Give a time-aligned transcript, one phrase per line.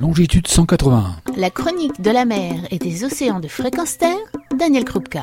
[0.00, 1.16] longitude 181.
[1.36, 4.16] La chronique de la mer et des océans de fréquence terre,
[4.58, 5.22] Daniel Krupka.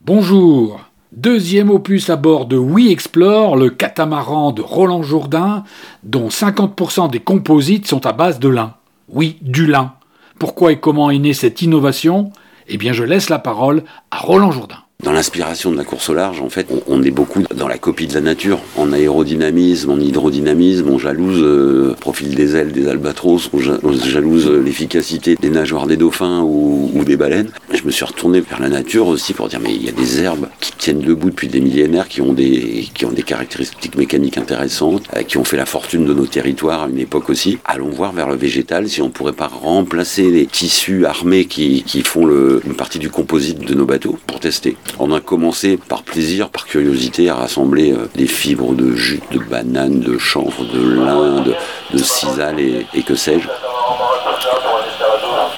[0.00, 0.80] Bonjour
[1.12, 5.64] Deuxième opus à bord de We Explore, le catamaran de Roland Jourdain,
[6.02, 8.74] dont 50% des composites sont à base de lin.
[9.08, 9.92] Oui, du lin.
[10.38, 12.32] Pourquoi et comment est née cette innovation?
[12.68, 14.78] Eh bien, je laisse la parole à Roland Jourdain.
[15.02, 18.06] Dans l'inspiration de la course au large, en fait, on, est beaucoup dans la copie
[18.06, 22.86] de la nature, en aérodynamisme, en hydrodynamisme, on jalouse euh, le profil des ailes des
[22.86, 27.50] albatros, on, jalouse l'efficacité des nageoires des dauphins ou, des baleines.
[27.72, 30.20] Je me suis retourné vers la nature aussi pour dire mais il y a des
[30.20, 34.36] herbes qui tiennent debout depuis des millénaires, qui ont des, qui ont des caractéristiques mécaniques
[34.36, 37.58] intéressantes, euh, qui ont fait la fortune de nos territoires à une époque aussi.
[37.64, 42.02] Allons voir vers le végétal si on pourrait pas remplacer les tissus armés qui, qui
[42.02, 44.76] font une partie du composite de nos bateaux pour tester.
[44.98, 49.38] On a commencé par plaisir, par curiosité, à rassembler euh, des fibres de jute, de
[49.38, 51.54] banane, de chanvre, de lin, de,
[51.96, 53.48] de et, et que sais-je.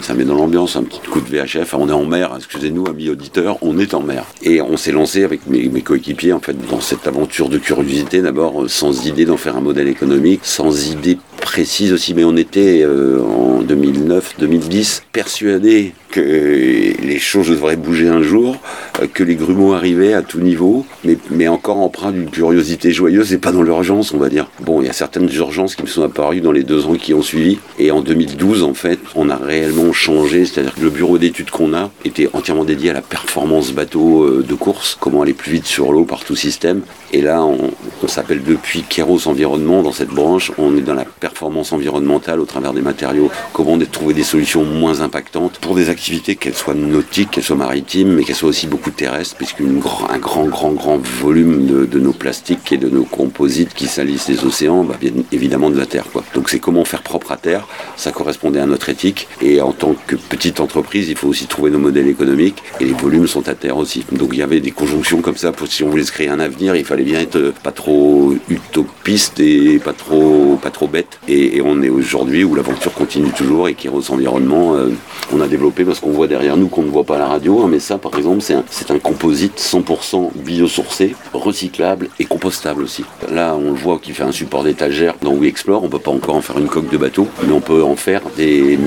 [0.02, 1.74] Ça met dans l'ambiance un petit coup de VHF.
[1.74, 4.24] On est en mer, excusez-nous, amis auditeurs, on est en mer.
[4.42, 8.64] Et on s'est lancé avec mes, coéquipiers en fait dans cette aventure de curiosité, d'abord
[8.64, 12.82] euh, sans idée d'en faire un modèle économique, sans idée précise aussi, mais on était
[12.82, 18.56] euh, en 2009-2010 persuadés que les choses devraient bouger un jour,
[19.00, 23.38] euh, que les grumeaux arrivaient à tout niveau, mais, encore empreint d'une curiosité joyeuse et
[23.38, 24.48] pas dans l'urgence, on va dire.
[24.60, 27.12] Bon, il y a certaines urgences qui me sont apparues dans les deux ans qui
[27.12, 31.18] ont suivi, et en 2012, en fait, on a réellement changé, c'est-à-dire que le bureau
[31.18, 35.34] d'études qu'on a était entièrement dédié à la performance bateau euh, de course, comment aller
[35.34, 37.70] plus vite sur l'eau par tout système, et là, on,
[38.02, 42.46] on s'appelle depuis Kéros Environnement dans cette branche, on est dans la performance environnementale au
[42.46, 46.01] travers des matériaux, comment trouver des solutions moins impactantes pour des activités,
[46.38, 50.46] qu'elles soient nautiques, qu'elles soient maritimes, mais qu'elles soient aussi beaucoup terrestres, puisqu'un grand, grand,
[50.46, 54.96] grand, grand volume de, nos plastiques et de nos composites qui salissent les océans bah,
[55.00, 56.04] viennent évidemment de la Terre.
[56.34, 59.94] Donc c'est comment faire propre à Terre, ça correspondait à notre éthique, et en tant
[60.06, 63.54] que petite entreprise, il faut aussi trouver nos modèles économiques, et les volumes sont à
[63.54, 64.04] Terre aussi.
[64.10, 66.40] Donc il y avait des conjonctions comme ça, pour si on voulait se créer un
[66.40, 71.60] avenir, il fallait bien être pas trop utopiste et pas trop, pas trop bête, et,
[71.64, 74.90] on est aujourd'hui où l'aventure continue toujours et qui Environnement, euh,
[75.32, 77.68] on a développé parce qu'on voit derrière nous qu'on ne voit pas la radio, hein,
[77.68, 78.64] mais ça par exemple c'est un,
[78.94, 83.04] un, composite 100% biosourcé, recyclable et compostable aussi.
[83.30, 86.10] Là on le voit qui fait un support d'étagère dans We Explore, on peut pas
[86.10, 88.78] encore en faire une coque de bateau, mais on peut en faire des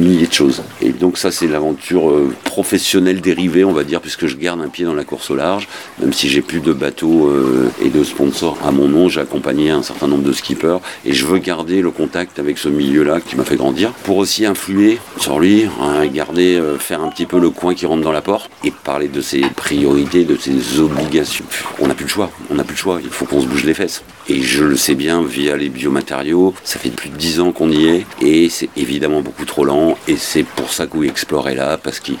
[0.00, 0.62] milliers de choses.
[0.80, 4.68] Et donc ça c'est l'aventure euh, professionnelle dérivée on va dire, puisque je garde un
[4.68, 5.68] pied dans la course au large,
[6.00, 9.70] même si j'ai plus de bateaux euh, et de sponsors à mon nom, j'ai accompagné
[9.70, 13.36] un certain nombre de skippers et je veux garder le contact avec ce milieu-là qui
[13.36, 17.38] m'a fait grandir pour aussi influer sur lui, hein, garder, euh, faire un petit peu
[17.38, 21.44] le coin qui rentre dans la porte et parler de ses priorités, de ses obligations.
[21.78, 23.64] On n'a plus le choix, on n'a plus le choix, il faut qu'on se bouge
[23.64, 24.02] les fesses.
[24.28, 27.70] Et je le sais bien via les biomatériaux, ça fait plus de 10 ans qu'on
[27.70, 31.54] y est et c'est évidemment beaucoup trop lent et c'est pour ça que vous explorez
[31.54, 32.16] là parce qu'il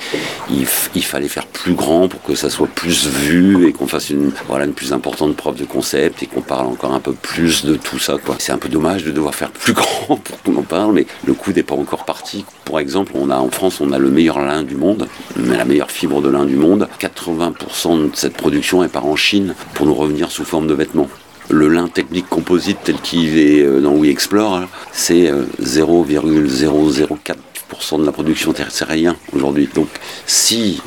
[0.50, 4.32] il, fallait faire plus grand pour que ça soit plus vu et qu'on fasse une,
[4.46, 7.76] voilà, une plus importante preuve de concept et qu'on parle encore un peu plus de
[7.76, 8.16] tout ça.
[8.38, 11.34] C'est un peu dommage de devoir faire plus grand pour qu'on en parle, mais le
[11.34, 12.44] coup n'est pas encore parti.
[12.64, 15.90] Pour exemple, on a en France, on a le meilleur lin du monde, la meilleure
[15.90, 16.88] fibre de lin du monde.
[17.00, 21.08] 80% de cette production est par en Chine pour nous revenir sous forme de vêtements
[21.48, 27.49] le lin technique composite tel qu'il est euh, dans We Explore, c'est 0,004%
[27.98, 28.52] de la production
[28.84, 29.68] rien aujourd'hui.
[29.74, 29.88] Donc
[30.26, 30.80] si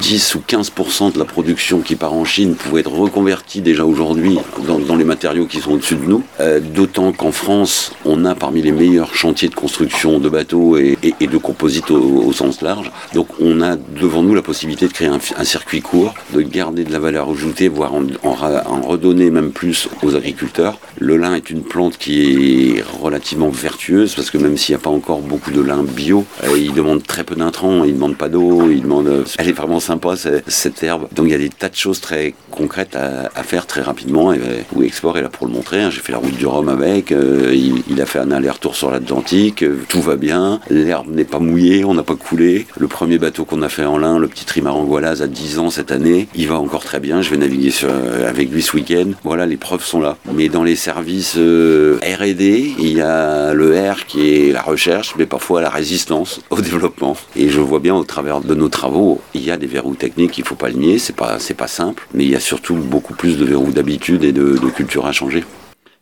[0.00, 4.38] 10 ou 15% de la production qui part en Chine pouvait être reconvertie déjà aujourd'hui
[4.66, 6.22] dans, les matériaux qui sont au-dessus de nous.
[6.40, 10.96] Euh, d'autant qu'en France, on a parmi les meilleurs chantiers de construction de bateaux et,
[11.20, 12.90] de composites au, sens large.
[13.14, 16.92] Donc on a devant nous la possibilité de créer un, circuit court, de garder de
[16.92, 20.78] la valeur ajoutée, voire en, redonner même plus aux agriculteurs.
[20.98, 24.82] Le lin est une plante qui est relativement vertueuse parce que même s'il n'y a
[24.82, 28.16] pas encore beaucoup de lin bio, euh, il demande très peu d'intrants, il ne demande
[28.16, 29.08] pas d'eau, il demande...
[29.08, 29.24] Euh,
[29.56, 30.14] vraiment sympa
[30.46, 31.06] cette herbe.
[31.12, 34.32] Donc il y a des tas de choses très concrètes à, faire très rapidement.
[34.32, 35.82] Et ben, Export est là pour le montrer.
[35.82, 35.90] Hein.
[35.90, 37.12] J'ai fait la route du Rhum avec.
[37.12, 39.62] Euh, il, a fait un aller-retour sur l'Atlantique.
[39.62, 40.60] Euh, tout va bien.
[40.68, 41.84] L'herbe n'est pas mouillée.
[41.84, 42.66] On n'a pas coulé.
[42.78, 45.92] Le premier bateau qu'on a fait en lin, le petit trimaran a 10 ans cette
[45.92, 46.28] année.
[46.34, 47.22] Il va encore très bien.
[47.22, 49.10] Je vais naviguer euh, avec lui ce week-end.
[49.22, 50.16] Voilà, les preuves sont là.
[50.32, 55.26] Mais dans les services R&D, il y a le R qui est la recherche, mais
[55.26, 57.16] parfois la résistance au développement.
[57.36, 60.38] Et je vois bien au travers de nos travaux, il y a des verrous techniques,
[60.38, 62.76] il faut pas le nier, c'est pas, c'est pas simple, mais il y a surtout
[62.76, 65.44] beaucoup plus de verrous d'habitude et de, de culture à changer.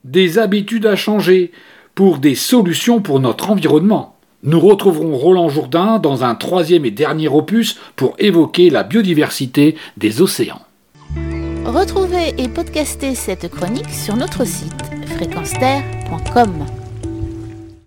[0.05, 1.51] Des habitudes à changer
[1.97, 4.17] pour des solutions pour notre environnement.
[4.45, 10.23] Nous retrouverons Roland Jourdain dans un troisième et dernier opus pour évoquer la biodiversité des
[10.23, 10.61] océans.
[11.65, 14.83] Retrouvez et podcastez cette chronique sur notre site
[15.17, 16.84] fréquenceterre.com.